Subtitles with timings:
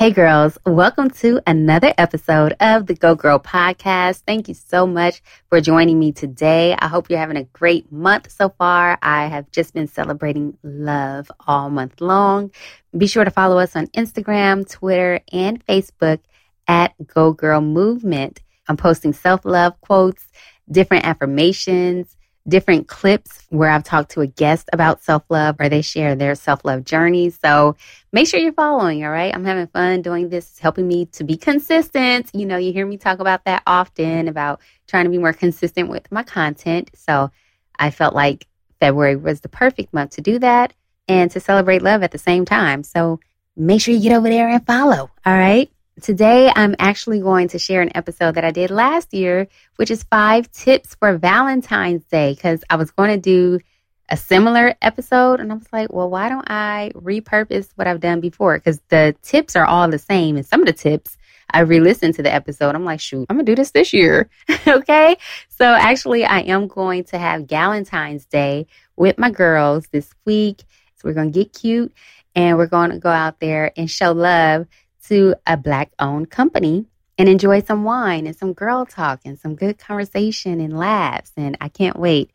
[0.00, 4.22] Hey girls, welcome to another episode of the Go Girl podcast.
[4.26, 6.74] Thank you so much for joining me today.
[6.78, 8.98] I hope you're having a great month so far.
[9.02, 12.50] I have just been celebrating love all month long.
[12.96, 16.20] Be sure to follow us on Instagram, Twitter, and Facebook
[16.66, 18.40] at Go Girl Movement.
[18.68, 20.28] I'm posting self love quotes,
[20.70, 22.16] different affirmations,
[22.48, 26.34] different clips where I've talked to a guest about self love or they share their
[26.34, 27.38] self love journeys.
[27.42, 27.76] So
[28.12, 29.34] make sure you're following, all right?
[29.34, 30.50] I'm having fun doing this.
[30.50, 32.30] It's helping me to be consistent.
[32.34, 35.88] You know, you hear me talk about that often about trying to be more consistent
[35.88, 36.90] with my content.
[36.94, 37.30] So
[37.78, 38.46] I felt like
[38.80, 40.72] February was the perfect month to do that
[41.08, 42.82] and to celebrate love at the same time.
[42.82, 43.20] So
[43.56, 45.70] make sure you get over there and follow, all right?
[46.00, 50.02] Today, I'm actually going to share an episode that I did last year, which is
[50.04, 53.60] five tips for Valentine's Day, because I was going to do
[54.08, 55.40] a similar episode.
[55.40, 58.56] And I was like, well, why don't I repurpose what I've done before?
[58.56, 60.36] Because the tips are all the same.
[60.36, 61.18] And some of the tips,
[61.50, 62.74] I re listened to the episode.
[62.74, 64.30] I'm like, shoot, I'm going to do this this year.
[64.66, 65.16] okay.
[65.48, 70.62] So actually, I am going to have Valentine's Day with my girls this week.
[70.96, 71.92] So we're going to get cute
[72.34, 74.66] and we're going to go out there and show love
[75.10, 76.86] to a black owned company
[77.18, 81.32] and enjoy some wine and some girl talk and some good conversation and laughs.
[81.36, 82.30] And I can't wait.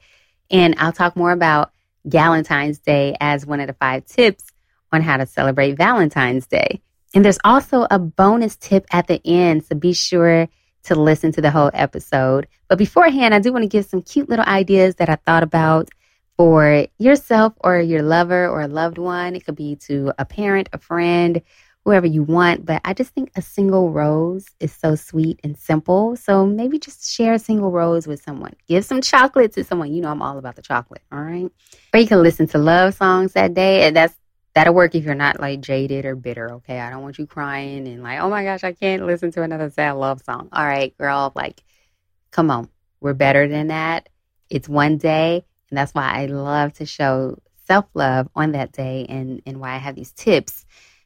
[0.51, 1.71] And I'll talk more about
[2.03, 4.51] Valentine's Day as one of the five tips
[4.91, 6.81] on how to celebrate Valentine's Day.
[7.15, 9.65] And there's also a bonus tip at the end.
[9.65, 10.49] So be sure
[10.83, 12.47] to listen to the whole episode.
[12.67, 15.89] But beforehand, I do want to give some cute little ideas that I thought about
[16.37, 19.35] for yourself or your lover or a loved one.
[19.35, 21.41] It could be to a parent, a friend,
[21.85, 22.65] whoever you want.
[22.65, 26.15] But I just think a single rose is so sweet and simple.
[26.15, 28.53] So maybe just share a single rose with someone.
[28.67, 29.93] Give some chocolate to someone.
[29.93, 31.03] You know, I'm all about the chocolate.
[31.11, 31.49] All right.
[31.93, 33.83] Or you can listen to love songs that day.
[33.87, 34.15] And that's
[34.55, 36.53] that'll work if you're not like jaded or bitter.
[36.55, 36.79] Okay.
[36.79, 39.69] I don't want you crying and like, oh my gosh, I can't listen to another
[39.69, 40.49] sad love song.
[40.51, 41.31] All right, girl.
[41.35, 41.63] Like,
[42.31, 42.67] come on.
[42.99, 44.09] We're better than that.
[44.49, 45.45] It's one day.
[45.69, 47.37] And that's why I love to show
[47.67, 50.65] self love on that day and, and why I have these tips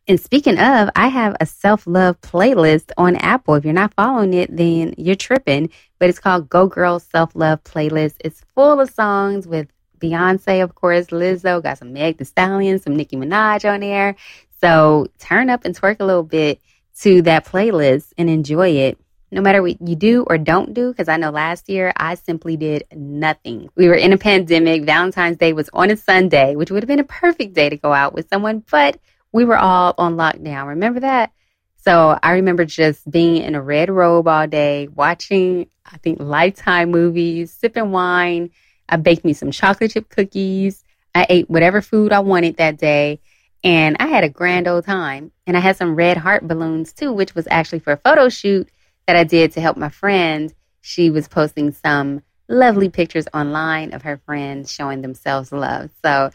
[0.10, 3.54] and speaking of, I have a self love playlist on Apple.
[3.54, 5.70] If you're not following it, then you're tripping.
[6.00, 8.16] But it's called Go Girl Self Love Playlist.
[8.22, 9.68] It's full of songs with
[10.00, 14.16] Beyonce, of course, Lizzo, got some Meg Thee Stallion, some Nicki Minaj on there.
[14.60, 16.60] So turn up and twerk a little bit
[17.02, 18.98] to that playlist and enjoy it.
[19.32, 22.58] No matter what you do or don't do, because I know last year I simply
[22.58, 23.70] did nothing.
[23.76, 24.86] We were in a pandemic.
[24.86, 27.94] Valentine's Day was on a Sunday, which would have been a perfect day to go
[27.94, 29.00] out with someone, but
[29.32, 30.68] we were all on lockdown.
[30.68, 31.32] Remember that?
[31.78, 36.92] So I remember just being in a red robe all day, watching, I think, Lifetime
[36.92, 38.50] movies, sipping wine.
[38.88, 40.84] I baked me some chocolate chip cookies.
[41.16, 43.22] I ate whatever food I wanted that day.
[43.64, 45.32] And I had a grand old time.
[45.48, 48.70] And I had some red heart balloons too, which was actually for a photo shoot
[49.08, 50.54] that I did to help my friend.
[50.82, 55.92] She was posting some lovely pictures online of her friends showing themselves love.
[56.04, 56.32] So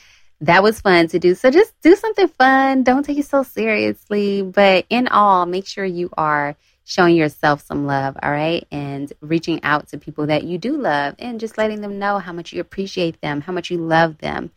[0.47, 1.35] that was fun to do.
[1.35, 2.83] So just do something fun.
[2.83, 4.43] Don't take it so seriously.
[4.43, 8.67] But in all, make sure you are showing yourself some love, all right?
[8.71, 12.33] And reaching out to people that you do love and just letting them know how
[12.33, 14.51] much you appreciate them, how much you love them.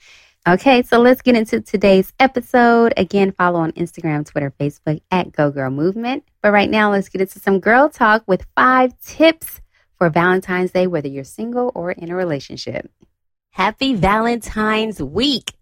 [0.48, 2.94] Okay, so let's get into today's episode.
[2.96, 6.24] Again, follow on Instagram, Twitter, Facebook at Go Girl Movement.
[6.42, 9.60] But right now, let's get into some girl talk with five tips
[9.98, 12.90] for Valentine's Day, whether you're single or in a relationship.
[13.52, 15.57] Happy Valentine's Week!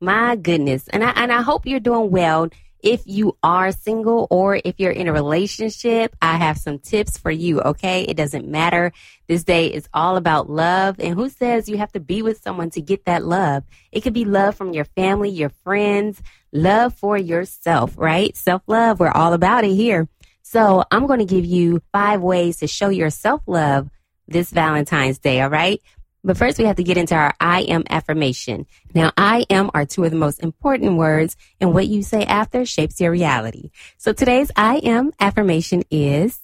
[0.00, 0.88] My goodness.
[0.88, 2.48] And I, and I hope you're doing well.
[2.82, 7.30] If you are single or if you're in a relationship, I have some tips for
[7.30, 7.60] you.
[7.60, 8.04] Okay.
[8.04, 8.92] It doesn't matter.
[9.28, 10.96] This day is all about love.
[10.98, 13.64] And who says you have to be with someone to get that love?
[13.92, 16.22] It could be love from your family, your friends,
[16.52, 18.34] love for yourself, right?
[18.34, 18.98] Self love.
[18.98, 20.08] We're all about it here.
[20.42, 23.90] So I'm going to give you five ways to show your self love
[24.26, 25.42] this Valentine's Day.
[25.42, 25.82] All right.
[26.22, 28.66] But first, we have to get into our I am affirmation.
[28.94, 32.66] Now, I am are two of the most important words, and what you say after
[32.66, 33.70] shapes your reality.
[33.96, 36.40] So today's I am affirmation is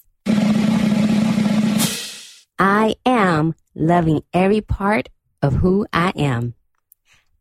[2.59, 5.09] I am loving every part
[5.43, 6.55] of who I am.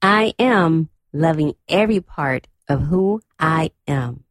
[0.02, 4.24] I am loving every part of who I am.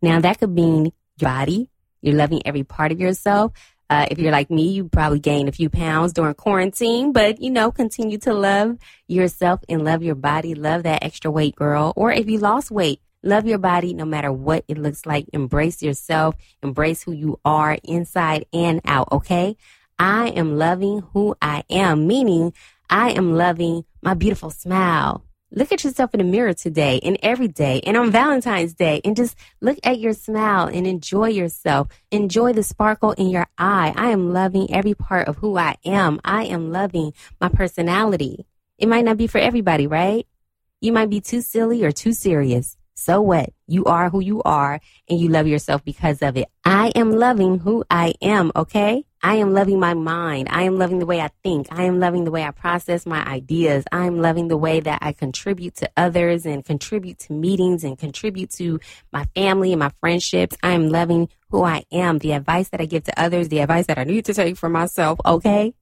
[0.00, 1.70] Now, that could mean your body,
[2.02, 3.52] you're loving every part of yourself.
[3.88, 7.50] Uh, if you're like me, you probably gained a few pounds during quarantine, but you
[7.50, 10.54] know, continue to love yourself and love your body.
[10.54, 11.92] Love that extra weight, girl.
[11.96, 15.26] Or if you lost weight, love your body no matter what it looks like.
[15.32, 19.56] Embrace yourself, embrace who you are inside and out, okay?
[19.98, 22.52] I am loving who I am, meaning
[22.90, 25.24] I am loving my beautiful smile,
[25.56, 29.16] look at yourself in the mirror today and every day and on Valentine's Day and
[29.16, 31.88] just look at your smile and enjoy yourself.
[32.12, 33.92] Enjoy the sparkle in your eye.
[33.96, 36.20] I am loving every part of who I am.
[36.24, 38.46] I am loving my personality.
[38.78, 40.26] It might not be for everybody, right?
[40.82, 42.76] You might be too silly or too serious.
[42.98, 43.50] So what?
[43.68, 46.48] You are who you are and you love yourself because of it.
[46.64, 49.04] I am loving who I am, okay?
[49.22, 50.48] I am loving my mind.
[50.50, 51.66] I am loving the way I think.
[51.70, 53.84] I am loving the way I process my ideas.
[53.92, 57.98] I am loving the way that I contribute to others and contribute to meetings and
[57.98, 58.80] contribute to
[59.12, 60.56] my family and my friendships.
[60.62, 63.86] I am loving who I am, the advice that I give to others, the advice
[63.86, 65.74] that I need to take for myself, okay?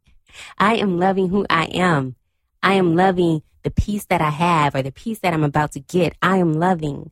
[0.59, 2.17] I am loving who I am.
[2.63, 5.81] I am loving the peace that I have or the peace that I'm about to
[5.81, 6.15] get.
[6.23, 7.11] I am loving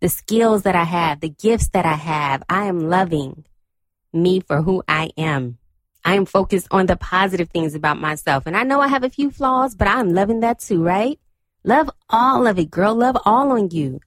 [0.00, 2.42] the skills that I have, the gifts that I have.
[2.48, 3.44] I am loving
[4.12, 5.58] me for who I am.
[6.04, 8.46] I am focused on the positive things about myself.
[8.46, 11.18] And I know I have a few flaws, but I'm loving that too, right?
[11.64, 12.94] Love all of it, girl.
[12.94, 14.00] Love all on you.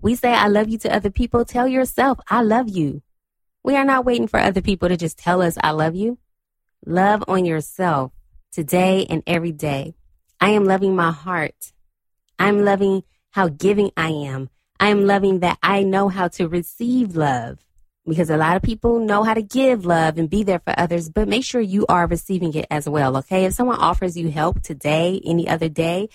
[0.00, 1.44] We say, I love you to other people.
[1.44, 3.02] Tell yourself, I love you.
[3.64, 6.18] We are not waiting for other people to just tell us, I love you.
[6.86, 8.12] Love on yourself
[8.52, 9.94] today and every day.
[10.40, 11.72] I am loving my heart.
[12.38, 14.50] I'm loving how giving I am.
[14.80, 17.64] I am loving that I know how to receive love
[18.06, 21.08] because a lot of people know how to give love and be there for others,
[21.08, 23.16] but make sure you are receiving it as well.
[23.18, 23.44] Okay.
[23.44, 26.08] If someone offers you help today, any other day,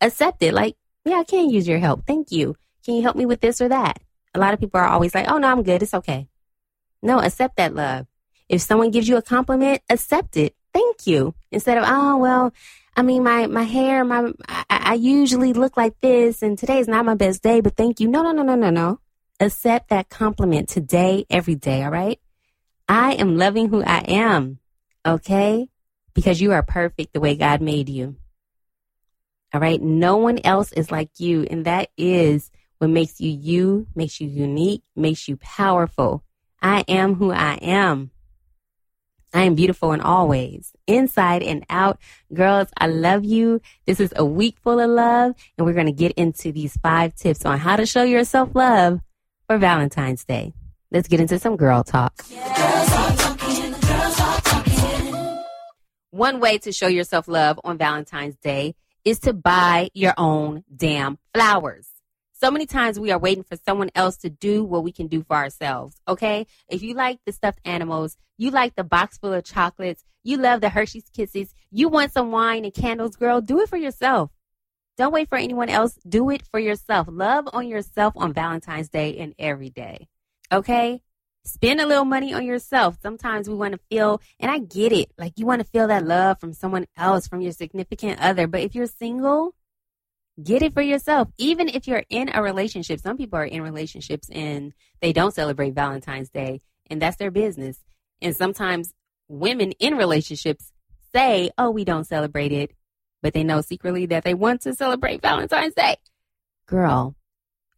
[0.00, 0.54] accept it.
[0.54, 2.06] Like, yeah, I can use your help.
[2.06, 2.56] Thank you.
[2.84, 4.00] Can you help me with this or that?
[4.34, 5.82] A lot of people are always like, oh, no, I'm good.
[5.82, 6.28] It's okay.
[7.02, 8.06] No, accept that love.
[8.48, 10.54] If someone gives you a compliment, accept it.
[10.72, 11.34] Thank you.
[11.50, 12.52] Instead of, oh, well,
[12.96, 16.88] I mean, my, my hair, my, I, I usually look like this and today is
[16.88, 18.08] not my best day, but thank you.
[18.08, 19.00] No, no, no, no, no, no.
[19.38, 21.84] Accept that compliment today, every day.
[21.84, 22.18] All right.
[22.88, 24.60] I am loving who I am.
[25.04, 25.68] Okay.
[26.14, 28.16] Because you are perfect the way God made you.
[29.52, 29.80] All right.
[29.80, 31.42] No one else is like you.
[31.50, 36.24] And that is what makes you you, makes you unique, makes you powerful.
[36.62, 38.10] I am who I am.
[39.36, 41.98] I am beautiful in all ways, inside and out.
[42.32, 43.60] Girls, I love you.
[43.86, 47.14] This is a week full of love, and we're going to get into these five
[47.14, 49.00] tips on how to show yourself love
[49.46, 50.54] for Valentine's Day.
[50.90, 52.14] Let's get into some girl talk.
[56.10, 58.74] One way to show yourself love on Valentine's Day
[59.04, 61.88] is to buy your own damn flowers.
[62.38, 65.22] So many times we are waiting for someone else to do what we can do
[65.22, 65.96] for ourselves.
[66.06, 66.46] Okay.
[66.68, 70.60] If you like the stuffed animals, you like the box full of chocolates, you love
[70.60, 74.30] the Hershey's kisses, you want some wine and candles, girl, do it for yourself.
[74.96, 75.98] Don't wait for anyone else.
[76.08, 77.06] Do it for yourself.
[77.10, 80.08] Love on yourself on Valentine's Day and every day.
[80.50, 81.02] Okay.
[81.44, 82.96] Spend a little money on yourself.
[83.02, 86.04] Sometimes we want to feel, and I get it, like you want to feel that
[86.04, 88.46] love from someone else, from your significant other.
[88.46, 89.54] But if you're single,
[90.42, 91.28] Get it for yourself.
[91.38, 95.74] Even if you're in a relationship, some people are in relationships and they don't celebrate
[95.74, 96.60] Valentine's Day,
[96.90, 97.78] and that's their business.
[98.20, 98.92] And sometimes
[99.28, 100.72] women in relationships
[101.14, 102.72] say, oh, we don't celebrate it,
[103.22, 105.96] but they know secretly that they want to celebrate Valentine's Day.
[106.66, 107.14] Girl,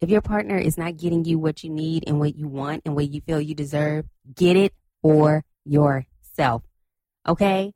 [0.01, 2.95] if your partner is not getting you what you need and what you want and
[2.95, 6.63] what you feel you deserve, get it for yourself.
[7.27, 7.73] Okay?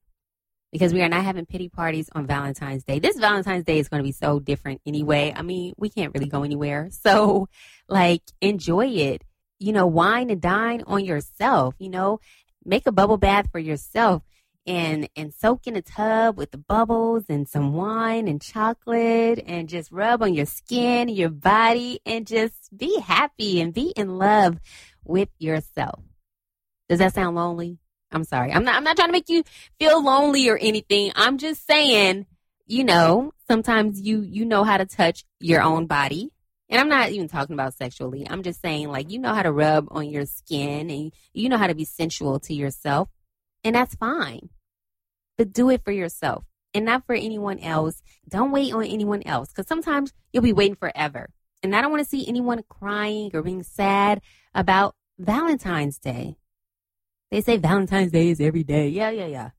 [0.73, 2.97] Because we are not having pity parties on Valentine's Day.
[2.97, 5.31] This Valentine's Day is going to be so different anyway.
[5.33, 6.89] I mean, we can't really go anywhere.
[7.03, 7.49] So,
[7.89, 9.23] like, enjoy it.
[9.59, 11.75] You know, wine and dine on yourself.
[11.77, 12.19] You know,
[12.65, 14.23] make a bubble bath for yourself
[14.65, 19.67] and and soak in a tub with the bubbles and some wine and chocolate and
[19.67, 24.59] just rub on your skin, your body, and just be happy and be in love
[25.03, 25.99] with yourself.
[26.87, 27.79] Does that sound lonely?
[28.13, 28.53] I'm sorry.
[28.53, 29.43] I'm not I'm not trying to make you
[29.79, 31.11] feel lonely or anything.
[31.15, 32.27] I'm just saying,
[32.67, 36.31] you know, sometimes you you know how to touch your own body.
[36.69, 38.25] And I'm not even talking about sexually.
[38.29, 41.57] I'm just saying like you know how to rub on your skin and you know
[41.57, 43.09] how to be sensual to yourself.
[43.63, 44.49] And that's fine.
[45.37, 48.01] But do it for yourself and not for anyone else.
[48.29, 51.29] Don't wait on anyone else cuz sometimes you'll be waiting forever.
[51.63, 54.21] And I don't want to see anyone crying or being sad
[54.53, 56.35] about Valentine's Day.
[57.33, 58.89] They say Valentine's Day is every day.
[58.89, 59.49] Yeah, yeah, yeah.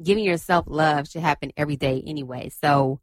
[0.00, 2.50] Giving yourself love should happen every day anyway.
[2.50, 3.00] So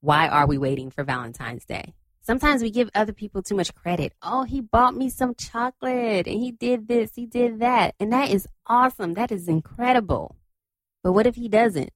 [0.00, 1.94] why are we waiting for Valentine's Day?
[2.20, 4.12] Sometimes we give other people too much credit.
[4.22, 7.96] Oh, he bought me some chocolate and he did this, he did that.
[7.98, 9.14] And that is awesome.
[9.14, 10.36] That is incredible.
[11.02, 11.90] But what if he doesn't?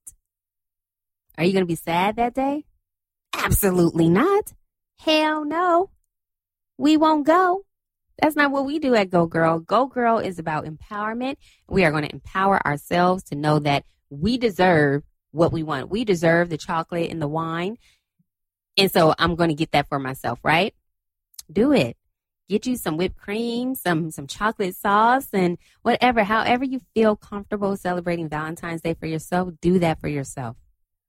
[1.39, 2.65] Are you going to be sad that day?
[3.33, 4.55] Absolutely not.
[4.99, 5.91] Hell no.
[6.77, 7.65] We won't go.
[8.21, 9.59] That's not what we do at Go Girl.
[9.59, 11.37] Go Girl is about empowerment.
[11.69, 15.91] We are going to empower ourselves to know that we deserve what we want.
[15.91, 17.77] We deserve the chocolate and the wine.
[18.77, 20.75] And so I'm going to get that for myself, right?
[21.51, 21.97] Do it.
[22.49, 27.77] Get you some whipped cream, some some chocolate sauce and whatever, however you feel comfortable
[27.77, 30.57] celebrating Valentine's Day for yourself, do that for yourself.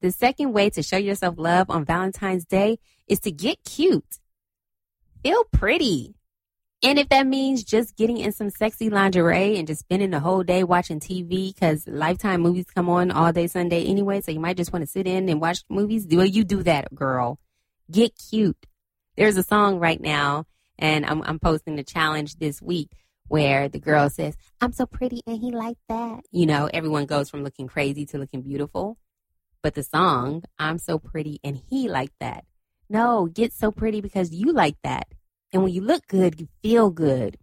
[0.01, 4.17] The second way to show yourself love on Valentine's Day is to get cute.
[5.23, 6.15] Feel pretty.
[6.83, 10.43] And if that means just getting in some sexy lingerie and just spending the whole
[10.43, 14.57] day watching TV because Lifetime movies come on all day Sunday anyway, so you might
[14.57, 17.39] just want to sit in and watch movies, do you do that, girl?
[17.89, 18.67] Get cute.
[19.15, 20.45] There's a song right now,
[20.77, 22.91] and I'm, I'm posting the challenge this week
[23.27, 26.21] where the girl says, I'm so pretty and he like that.
[26.31, 28.97] You know, everyone goes from looking crazy to looking beautiful.
[29.63, 32.45] But the song, I'm so pretty and he like that.
[32.87, 35.07] No, get so pretty because you like that.
[35.53, 37.37] And when you look good, you feel good.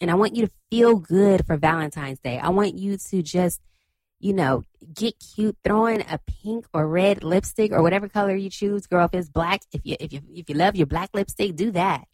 [0.00, 2.38] And I want you to feel good for Valentine's Day.
[2.38, 3.60] I want you to just,
[4.18, 4.62] you know,
[4.94, 8.86] get cute, throwing a pink or red lipstick or whatever color you choose.
[8.86, 11.70] Girl, if it's black, if you if you if you love your black lipstick, do
[11.72, 12.06] that.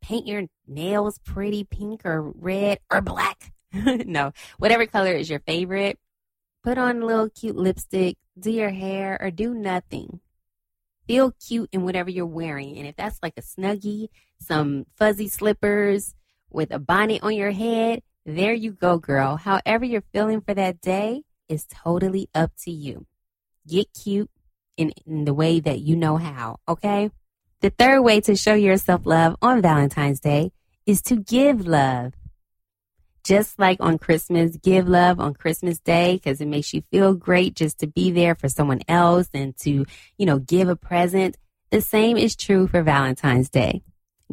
[0.00, 3.52] Paint your nails pretty pink or red or black.
[3.72, 5.98] no, whatever color is your favorite.
[6.62, 10.20] Put on a little cute lipstick, do your hair, or do nothing
[11.10, 12.78] feel cute in whatever you're wearing.
[12.78, 16.14] And if that's like a snuggie, some fuzzy slippers
[16.50, 19.36] with a bonnet on your head, there you go, girl.
[19.36, 23.06] However you're feeling for that day is totally up to you.
[23.66, 24.30] Get cute
[24.76, 27.10] in, in the way that you know how, okay?
[27.60, 30.52] The third way to show yourself love on Valentine's Day
[30.86, 32.14] is to give love
[33.22, 37.54] just like on Christmas, give love on Christmas Day because it makes you feel great
[37.54, 39.84] just to be there for someone else and to,
[40.16, 41.36] you know, give a present.
[41.70, 43.82] The same is true for Valentine's Day.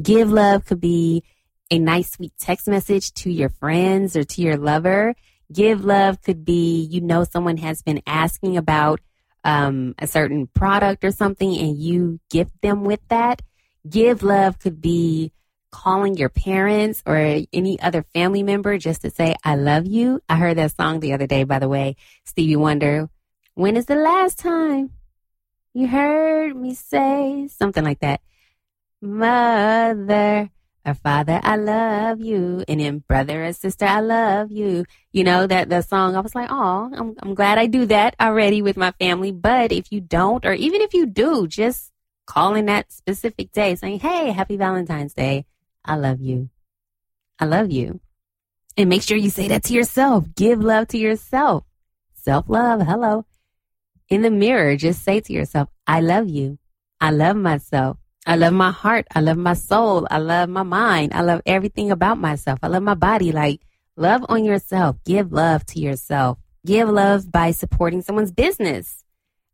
[0.01, 1.23] Give love could be
[1.69, 5.15] a nice, sweet text message to your friends or to your lover.
[5.51, 9.01] Give love could be, you know, someone has been asking about
[9.43, 13.41] um, a certain product or something and you gift them with that.
[13.89, 15.31] Give love could be,
[15.71, 17.15] calling your parents or
[17.53, 20.21] any other family member just to say, I love you.
[20.29, 23.09] I heard that song the other day, by the way, Stevie Wonder.
[23.53, 24.91] When is the last time
[25.73, 28.21] you heard me say something like that?
[29.01, 30.49] Mother
[30.85, 32.63] or father, I love you.
[32.67, 34.85] And then brother or sister, I love you.
[35.11, 38.15] You know, that the song, I was like, oh, I'm, I'm glad I do that
[38.19, 39.31] already with my family.
[39.31, 41.91] But if you don't, or even if you do, just
[42.25, 45.45] calling that specific day saying, hey, happy Valentine's Day.
[45.83, 46.49] I love you.
[47.39, 47.99] I love you.
[48.77, 50.25] And make sure you say that to yourself.
[50.35, 51.63] Give love to yourself.
[52.15, 52.81] Self love.
[52.81, 53.25] Hello.
[54.09, 56.59] In the mirror, just say to yourself, I love you.
[57.01, 57.97] I love myself.
[58.27, 59.07] I love my heart.
[59.15, 60.05] I love my soul.
[60.11, 61.13] I love my mind.
[61.13, 62.59] I love everything about myself.
[62.61, 63.31] I love my body.
[63.31, 63.61] Like,
[63.95, 64.97] love on yourself.
[65.05, 66.37] Give love to yourself.
[66.65, 69.05] Give love by supporting someone's business.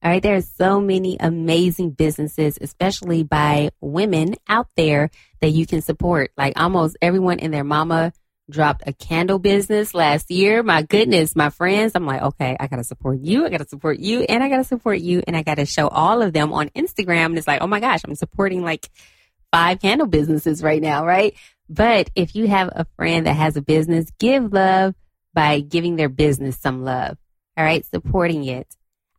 [0.02, 0.24] All right.
[0.24, 6.32] There are so many amazing businesses, especially by women out there that you can support.
[6.36, 8.12] Like almost everyone and their mama
[8.50, 10.64] dropped a candle business last year.
[10.64, 11.94] My goodness, my friends.
[11.96, 13.46] I'm like, okay, I got to support you.
[13.46, 15.24] I got to support you and I got to support you.
[15.28, 17.28] And I got to show all of them on Instagram.
[17.28, 18.90] And it's like, oh my gosh, I'm supporting like
[19.52, 21.06] five candle businesses right now.
[21.06, 21.36] Right.
[21.70, 24.96] But if you have a friend that has a business, give love
[25.34, 27.18] by giving their business some love.
[27.58, 27.86] All right.
[27.86, 28.68] Supporting it.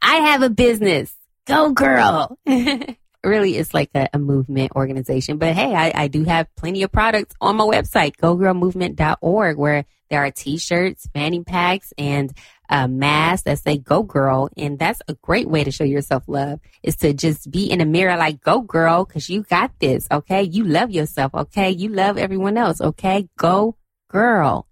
[0.02, 1.14] I have a business.
[1.46, 2.38] Go girl.
[3.24, 5.38] really, it's like a, a, movement organization.
[5.38, 10.24] But hey, I, I do have plenty of products on my website, gogirlmovement.org, where there
[10.24, 12.32] are t-shirts, fanny packs, and
[12.68, 14.48] uh, masks that say go girl.
[14.56, 17.84] And that's a great way to show yourself love is to just be in the
[17.84, 19.04] mirror like go girl.
[19.04, 20.06] Cause you got this.
[20.10, 20.42] Okay.
[20.42, 21.34] You love yourself.
[21.34, 21.70] Okay.
[21.70, 22.80] You love everyone else.
[22.80, 23.28] Okay.
[23.36, 23.76] Go
[24.08, 24.66] girl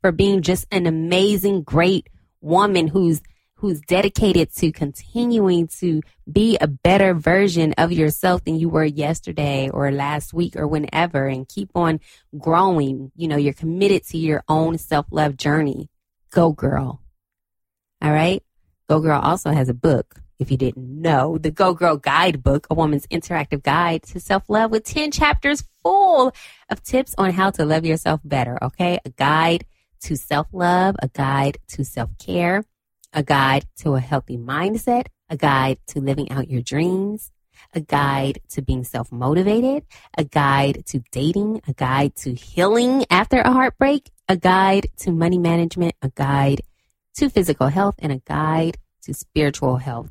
[0.00, 2.08] for being just an amazing, great
[2.40, 3.20] woman who's
[3.58, 6.00] who's dedicated to continuing to
[6.30, 11.26] be a better version of yourself than you were yesterday or last week or whenever
[11.26, 11.98] and keep on
[12.38, 13.10] growing.
[13.16, 15.90] You know, you're committed to your own self love journey.
[16.30, 17.02] Go girl.
[18.00, 18.42] All right.
[18.88, 22.74] Go Girl also has a book, if you didn't know, the Go Girl Guidebook, a
[22.74, 26.32] woman's interactive guide to self love with 10 chapters full
[26.70, 28.56] of tips on how to love yourself better.
[28.62, 29.00] Okay.
[29.04, 29.66] A guide
[30.02, 32.64] to self love, a guide to self care
[33.12, 37.30] a guide to a healthy mindset, a guide to living out your dreams,
[37.74, 39.84] a guide to being self motivated,
[40.16, 45.38] a guide to dating, a guide to healing after a heartbreak, a guide to money
[45.38, 46.62] management, a guide
[47.16, 50.10] to physical health, and a guide to spiritual health.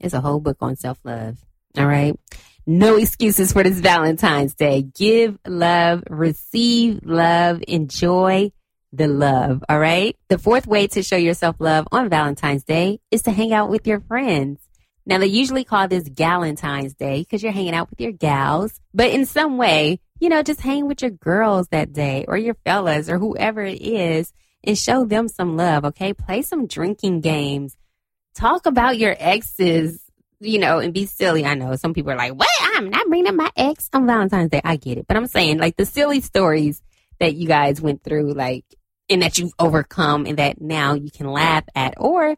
[0.00, 1.38] It's a whole book on self love.
[1.76, 2.18] All right.
[2.66, 4.82] No excuses for this Valentine's Day.
[4.82, 8.52] Give love, receive love, enjoy
[8.92, 9.64] the love.
[9.68, 10.16] All right.
[10.28, 13.86] The fourth way to show yourself love on Valentine's Day is to hang out with
[13.86, 14.60] your friends.
[15.04, 19.10] Now, they usually call this Galentine's Day because you're hanging out with your gals, but
[19.10, 23.08] in some way, you know, just hang with your girls that day or your fellas
[23.08, 24.32] or whoever it is
[24.62, 26.12] and show them some love, okay?
[26.14, 27.76] Play some drinking games.
[28.36, 30.00] Talk about your exes,
[30.38, 31.44] you know, and be silly.
[31.44, 32.48] I know some people are like, what?
[32.60, 34.60] I'm not bringing up my ex on Valentine's Day.
[34.62, 35.06] I get it.
[35.08, 36.80] But I'm saying, like, the silly stories
[37.18, 38.64] that you guys went through, like,
[39.08, 42.36] and that you've overcome and that now you can laugh at or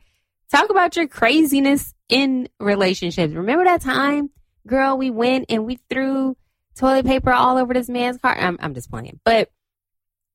[0.50, 3.35] talk about your craziness in relationships.
[3.35, 4.30] Remember that time,
[4.66, 6.37] girl, we went and we threw
[6.76, 8.37] toilet paper all over this man's car?
[8.37, 9.21] I'm, I'm just playing.
[9.25, 9.50] But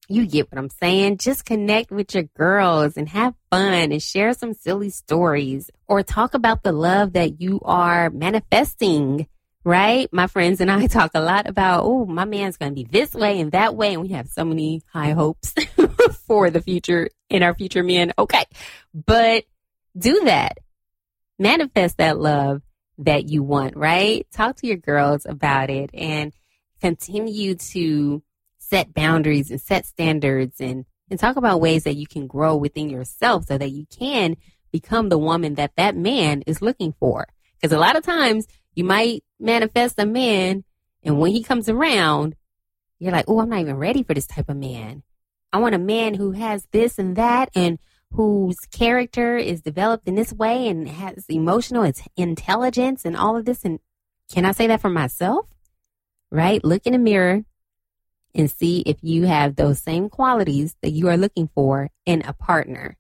[0.10, 1.20] you get what I'm saying.
[1.20, 6.34] Just connect with your girls and have fun and share some silly stories or talk
[6.34, 9.28] about the love that you are manifesting,
[9.64, 10.08] right?
[10.12, 13.14] My friends and I talk a lot about, oh, my man's going to be this
[13.14, 13.94] way and that way.
[13.94, 15.54] And we have so many high hopes
[16.28, 18.14] for the future in our future men.
[18.18, 18.46] Okay.
[18.94, 19.46] But
[19.98, 20.58] do that.
[21.38, 22.62] Manifest that love
[23.00, 24.28] that you want, right?
[24.32, 26.34] Talk to your girls about it and
[26.82, 28.22] continue to
[28.58, 32.90] set boundaries and set standards and, and talk about ways that you can grow within
[32.90, 34.36] yourself so that you can
[34.72, 37.26] become the woman that that man is looking for.
[37.60, 38.48] Because a lot of times
[38.80, 40.64] you might manifest a man
[41.04, 42.36] and when he comes around,
[43.00, 45.04] you're like, oh, I'm not even ready for this type of man.
[45.52, 47.80] I want a man who has this and that and
[48.12, 53.64] whose character is developed in this way and has emotional intelligence and all of this.
[53.64, 53.80] And
[54.32, 55.48] can I say that for myself?
[56.32, 56.64] Right?
[56.64, 57.44] Look in the mirror
[58.36, 62.34] and see if you have those same qualities that you are looking for in a
[62.34, 62.98] partner,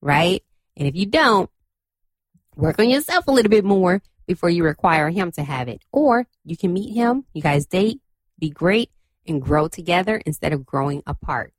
[0.00, 0.42] right?
[0.76, 1.50] And if you don't,
[2.56, 5.82] work on yourself a little bit more before you require him to have it.
[5.90, 8.00] Or you can meet him, you guys date,
[8.38, 8.88] be great,
[9.26, 11.52] and grow together instead of growing apart.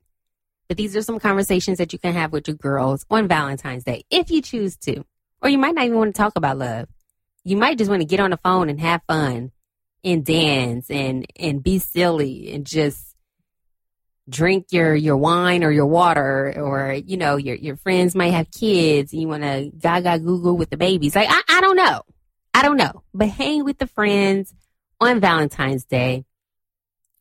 [0.68, 4.04] But these are some conversations that you can have with your girls on Valentine's Day
[4.10, 5.04] if you choose to.
[5.42, 6.88] Or you might not even want to talk about love.
[7.44, 9.52] You might just want to get on the phone and have fun
[10.02, 13.14] and dance and and be silly and just
[14.30, 18.50] drink your your wine or your water or you know your your friends might have
[18.50, 22.02] kids and you want to gaga google with the babies like I, I don't know
[22.54, 24.54] i don't know but hang with the friends
[25.02, 26.24] on valentine's day.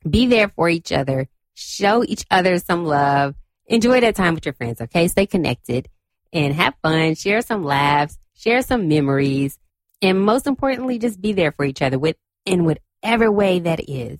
[0.07, 1.27] Be there for each other.
[1.55, 3.35] Show each other some love.
[3.65, 5.07] Enjoy that time with your friends okay?
[5.07, 5.89] Stay connected
[6.31, 7.15] and have fun.
[7.15, 8.17] Share some laughs.
[8.35, 9.57] Share some memories.
[10.01, 14.19] And most importantly just be there for each other with in whatever way that is.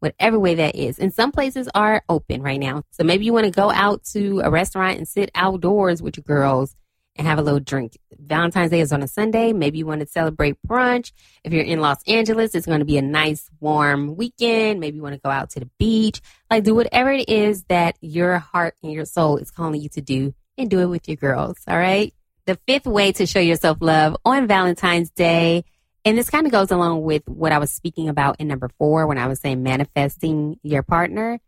[0.00, 0.98] Whatever way that is.
[0.98, 2.82] And some places are open right now.
[2.90, 6.24] So maybe you want to go out to a restaurant and sit outdoors with your
[6.24, 6.74] girls
[7.16, 7.96] and have a little drink.
[8.18, 9.52] Valentine's Day is on a Sunday.
[9.52, 11.12] Maybe you want to celebrate brunch.
[11.44, 14.80] If you're in Los Angeles, it's going to be a nice warm weekend.
[14.80, 16.20] Maybe you want to go out to the beach.
[16.50, 20.00] Like do whatever it is that your heart and your soul is calling you to
[20.00, 21.58] do and do it with your girls.
[21.68, 22.12] All right.
[22.46, 25.64] The fifth way to show yourself love on Valentine's Day
[26.04, 29.06] and this kind of goes along with what I was speaking about in number four
[29.06, 31.40] when I was saying manifesting your partner.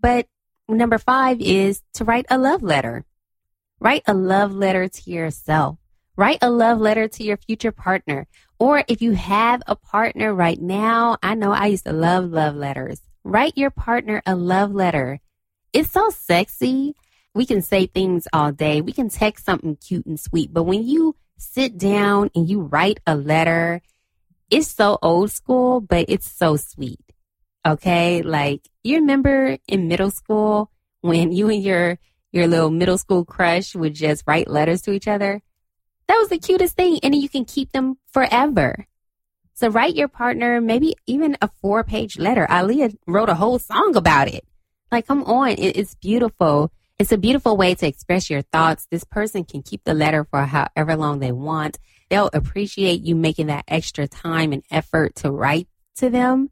[0.00, 0.26] But
[0.68, 3.04] number five is to write a love letter.
[3.80, 5.78] Write a love letter to yourself.
[6.16, 8.26] Write a love letter to your future partner.
[8.58, 12.54] Or if you have a partner right now, I know I used to love love
[12.54, 13.00] letters.
[13.24, 15.20] Write your partner a love letter.
[15.72, 16.94] It's so sexy.
[17.34, 18.80] We can say things all day.
[18.80, 20.52] We can text something cute and sweet.
[20.52, 23.82] But when you sit down and you write a letter
[24.50, 27.00] it's so old school, but it's so sweet.
[27.66, 28.22] Okay.
[28.22, 31.98] Like you remember in middle school when you and your,
[32.34, 32.50] your uh-huh.
[32.50, 35.40] little middle school crush would just write letters to each other?
[36.08, 37.00] That was the cutest thing.
[37.02, 38.86] And you can keep them forever.
[39.54, 42.46] So write your partner maybe even a four page letter.
[42.50, 44.44] Aaliyah wrote a whole song about it.
[44.92, 45.50] Like, come on.
[45.50, 46.72] It, it's beautiful.
[46.98, 48.86] It's a beautiful way to express your thoughts.
[48.90, 51.78] This person can keep the letter for however long they want
[52.14, 56.50] they'll appreciate you making that extra time and effort to write to them.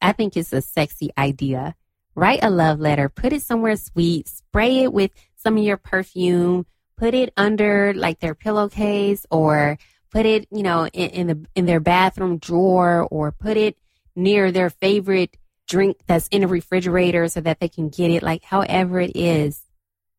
[0.00, 1.74] I think it's a sexy idea.
[2.14, 6.66] Write a love letter, put it somewhere sweet, spray it with some of your perfume,
[6.96, 9.78] put it under like their pillowcase or
[10.10, 13.76] put it, you know, in, in the in their bathroom drawer or put it
[14.14, 18.44] near their favorite drink that's in a refrigerator so that they can get it like
[18.44, 19.62] however it is.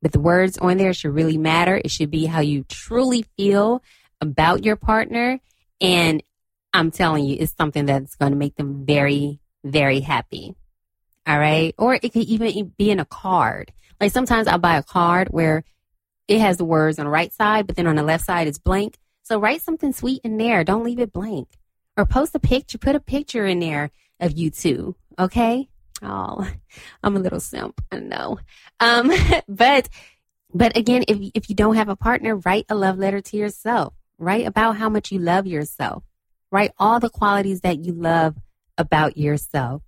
[0.02, 1.80] But the words on there should really matter.
[1.84, 3.84] It should be how you truly feel
[4.20, 5.40] about your partner.
[5.80, 6.24] And
[6.74, 10.56] I'm telling you, it's something that's going to make them very, very happy.
[11.28, 11.74] All right.
[11.78, 13.72] Or it could even be in a card.
[14.00, 15.64] Like sometimes I'll buy a card where
[16.28, 18.58] it has the words on the right side, but then on the left side it's
[18.58, 18.98] blank.
[19.24, 20.64] So write something sweet in there.
[20.64, 21.48] Don't leave it blank.
[21.96, 24.96] Or post a picture, put a picture in there of you two.
[25.18, 25.70] Okay.
[26.02, 26.50] Oh,
[27.04, 27.82] I'm a little simp.
[27.92, 28.40] I know.
[28.80, 29.12] Um,
[29.48, 29.90] but,
[30.54, 33.94] but again, if, if you don't have a partner, write a love letter to yourself
[34.24, 36.04] Write about how much you love yourself.
[36.52, 38.38] Write all the qualities that you love
[38.78, 39.82] about yourself.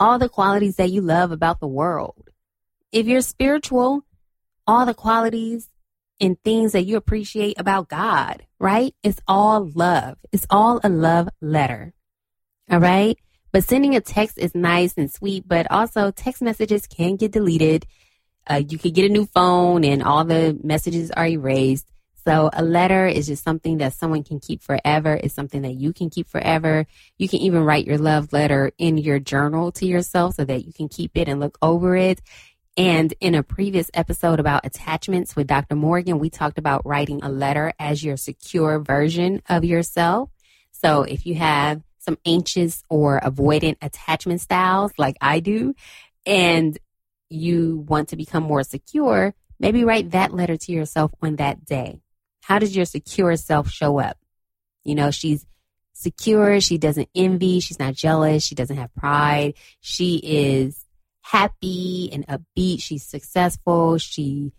[0.00, 2.30] All the qualities that you love about the world.
[2.90, 4.04] If you're spiritual,
[4.66, 5.68] all the qualities
[6.18, 8.94] and things that you appreciate about God, right?
[9.02, 10.16] It's all love.
[10.32, 11.92] It's all a love letter.
[12.70, 13.18] All right.
[13.52, 17.86] But sending a text is nice and sweet, but also text messages can get deleted.
[18.48, 21.86] Uh, you could get a new phone and all the messages are erased.
[22.26, 25.14] So a letter is just something that someone can keep forever.
[25.14, 26.86] It's something that you can keep forever.
[27.18, 30.72] You can even write your love letter in your journal to yourself so that you
[30.72, 32.20] can keep it and look over it.
[32.76, 35.76] And in a previous episode about attachments with Dr.
[35.76, 40.30] Morgan, we talked about writing a letter as your secure version of yourself.
[40.72, 45.74] So if you have some anxious or avoidant attachment styles like I do,
[46.24, 46.78] and
[47.28, 52.00] you want to become more secure, maybe write that letter to yourself on that day.
[52.50, 54.16] How does your secure self show up?
[54.82, 55.46] You know, she's
[55.92, 56.60] secure.
[56.60, 57.60] She doesn't envy.
[57.60, 58.42] She's not jealous.
[58.42, 59.54] She doesn't have pride.
[59.80, 60.84] She is
[61.20, 62.82] happy and upbeat.
[62.82, 63.98] She's successful.
[63.98, 64.50] She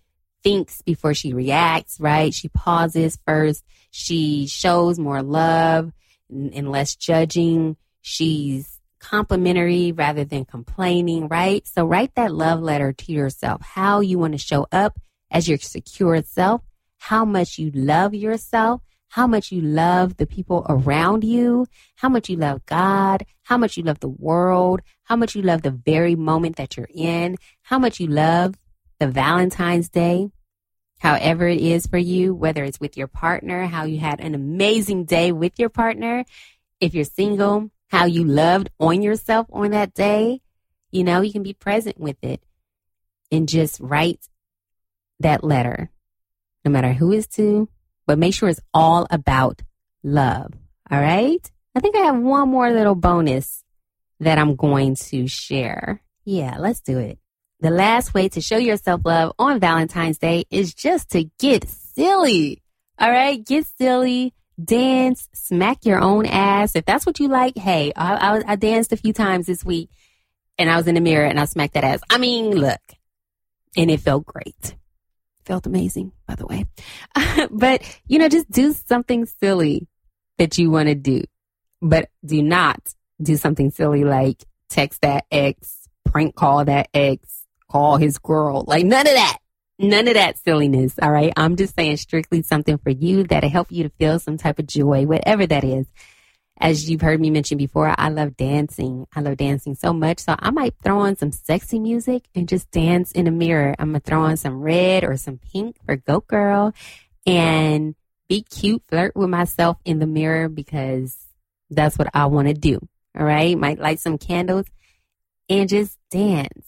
[0.42, 2.34] thinks before she reacts, right?
[2.34, 3.62] She pauses first.
[3.90, 5.92] She shows more love
[6.30, 7.76] and less judging.
[8.00, 11.68] She's complimentary rather than complaining, right?
[11.68, 14.98] So write that love letter to yourself, how you want to show up
[15.30, 16.62] as your secure self,
[17.02, 22.30] how much you love yourself, how much you love the people around you, how much
[22.30, 26.16] you love God, how much you love the world, how much you love the very
[26.16, 28.54] moment that you're in, how much you love
[29.00, 30.30] the Valentine's Day,
[31.00, 35.06] however it is for you, whether it's with your partner, how you had an amazing
[35.06, 36.24] day with your partner.
[36.80, 40.42] If you're single, how you loved on yourself on that day.
[40.92, 42.44] You know, you can be present with it
[43.32, 44.28] and just write
[45.20, 45.90] that letter,
[46.66, 47.70] no matter who is to,
[48.08, 49.62] but make sure it's all about
[50.04, 50.54] love.
[50.90, 51.52] All right.
[51.76, 53.64] I think I have one more little bonus
[54.20, 56.02] that I'm going to share.
[56.26, 57.18] Yeah, let's do it.
[57.60, 62.62] The last way to show yourself love on Valentine's Day is just to get silly.
[63.00, 63.44] All right.
[63.46, 66.76] Get silly dance, smack your own ass.
[66.76, 69.90] If that's what you like, hey, I, I, I danced a few times this week
[70.58, 72.02] and I was in the mirror and I smacked that ass.
[72.10, 72.82] I mean, look,
[73.76, 74.76] and it felt great.
[75.46, 76.66] Felt amazing, by the way.
[77.52, 79.88] but, you know, just do something silly
[80.38, 81.24] that you want to do,
[81.82, 82.80] but do not
[83.22, 88.64] do something silly like text that ex, prank call that ex, call his girl.
[88.68, 89.38] Like none of that.
[89.80, 90.94] None of that silliness.
[91.02, 91.34] All right.
[91.36, 94.68] I'm just saying strictly something for you that'll help you to feel some type of
[94.68, 95.88] joy, whatever that is.
[96.62, 99.08] As you've heard me mention before, I love dancing.
[99.16, 100.20] I love dancing so much.
[100.20, 103.74] So I might throw on some sexy music and just dance in the mirror.
[103.80, 106.76] I'm going to throw on some red or some pink for Go Girl
[107.26, 107.96] and
[108.30, 111.18] be cute, flirt with myself in the mirror because
[111.72, 112.80] that's what I want to do.
[113.18, 113.58] All right.
[113.58, 114.68] Might light some candles
[115.50, 116.68] and just dance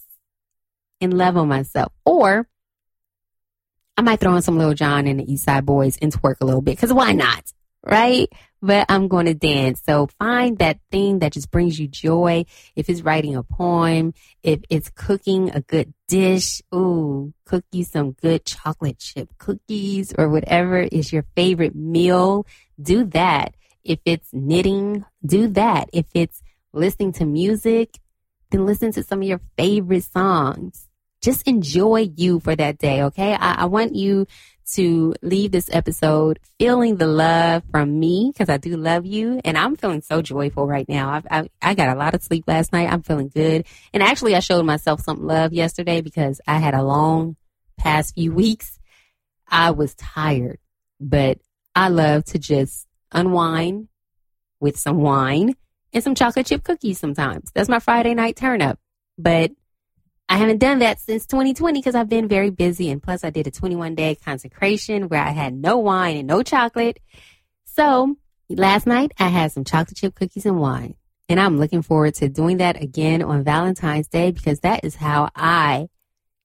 [0.99, 1.93] and love on myself.
[2.03, 2.47] Or
[3.95, 6.45] I might throw in some Lil Jon and the East Side Boyz and twerk a
[6.45, 7.53] little bit because why not?
[7.83, 8.29] Right?
[8.61, 9.81] But I'm going to dance.
[9.85, 12.45] So find that thing that just brings you joy.
[12.75, 18.11] If it's writing a poem, if it's cooking a good dish, ooh, cook you some
[18.13, 22.47] good chocolate chip cookies or whatever is your favorite meal.
[22.81, 23.55] Do that.
[23.83, 25.89] If it's knitting, do that.
[25.91, 26.41] If it's
[26.71, 27.99] listening to music,
[28.49, 30.87] then listen to some of your favorite songs
[31.23, 33.33] just enjoy you for that day, okay?
[33.33, 34.27] I, I want you
[34.71, 39.57] to leave this episode feeling the love from me because I do love you and
[39.57, 41.09] I'm feeling so joyful right now.
[41.11, 42.91] I've, I, I got a lot of sleep last night.
[42.91, 43.65] I'm feeling good.
[43.93, 47.35] And actually, I showed myself some love yesterday because I had a long
[47.77, 48.79] past few weeks.
[49.47, 50.59] I was tired,
[50.99, 51.37] but
[51.75, 53.87] I love to just unwind
[54.59, 55.55] with some wine
[55.91, 57.51] and some chocolate chip cookies sometimes.
[57.53, 58.79] That's my Friday night turn up.
[59.17, 59.51] But
[60.29, 62.89] I haven't done that since 2020 because I've been very busy.
[62.89, 66.43] And plus, I did a 21 day consecration where I had no wine and no
[66.43, 66.99] chocolate.
[67.65, 68.15] So
[68.49, 70.95] last night, I had some chocolate chip cookies and wine.
[71.29, 75.29] And I'm looking forward to doing that again on Valentine's Day because that is how
[75.35, 75.87] I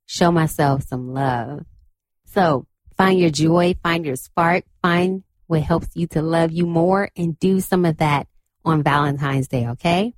[0.06, 1.64] show myself some love.
[2.26, 7.10] So find your joy, find your spark, find what helps you to love you more,
[7.16, 8.28] and do some of that
[8.64, 10.14] on Valentine's Day, okay?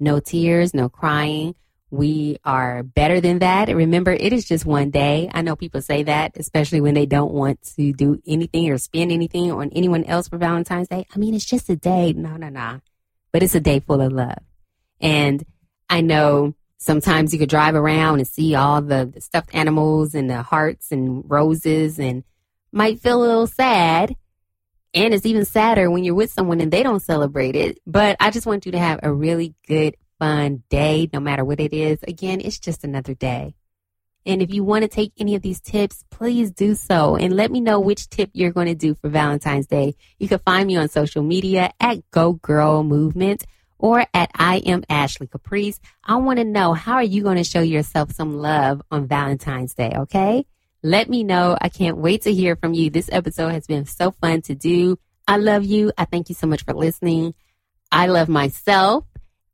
[0.00, 1.54] No tears, no crying
[1.90, 3.68] we are better than that.
[3.68, 5.30] Remember, it is just one day.
[5.32, 9.12] I know people say that, especially when they don't want to do anything or spend
[9.12, 11.06] anything on anyone else for Valentine's Day.
[11.14, 12.12] I mean, it's just a day.
[12.12, 12.80] No, no, no.
[13.32, 14.38] But it's a day full of love.
[15.00, 15.44] And
[15.88, 20.42] I know sometimes you could drive around and see all the, stuffed animals and the
[20.42, 22.24] hearts and roses and
[22.72, 24.14] might feel a little sad.
[24.92, 27.78] And it's even sadder when you're with someone and they don't celebrate it.
[27.86, 31.60] But I just want you to have a really good, fun day, no matter what
[31.60, 31.98] it is.
[32.02, 33.54] Again, it's just another day.
[34.26, 37.52] And if you want to take any of these tips, please do so and let
[37.52, 39.94] me know which tip you're going to do for Valentine's Day.
[40.18, 43.44] You can find me on social media at Go Girl Movement
[43.78, 45.78] or at I am Ashley Caprice.
[46.02, 49.74] I want to know how are you going to show yourself some love on Valentine's
[49.74, 50.44] Day, okay?
[50.82, 51.56] Let me know.
[51.60, 52.90] I can't wait to hear from you.
[52.90, 54.98] This episode has been so fun to do.
[55.28, 55.92] I love you.
[55.96, 57.34] I thank you so much for listening.
[57.92, 59.04] I love myself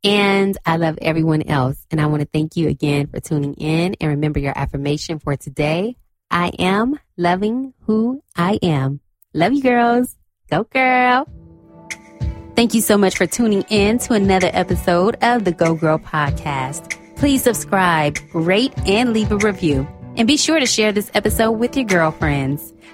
[0.05, 1.85] and I love everyone else.
[1.91, 3.95] And I want to thank you again for tuning in.
[4.01, 5.97] And remember your affirmation for today
[6.33, 9.01] I am loving who I am.
[9.35, 10.17] Love you, girls.
[10.51, 11.29] Go, girl.
[12.57, 16.97] Thank you so much for tuning in to another episode of the Go Girl podcast.
[17.17, 19.87] Please subscribe, rate, and leave a review.
[20.17, 22.72] And be sure to share this episode with your girlfriends.